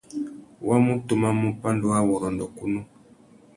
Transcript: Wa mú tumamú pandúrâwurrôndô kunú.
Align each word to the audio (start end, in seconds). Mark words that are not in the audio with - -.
Wa 0.67 0.75
mú 0.85 0.93
tumamú 1.07 1.47
pandúrâwurrôndô 1.61 2.45
kunú. 2.57 2.79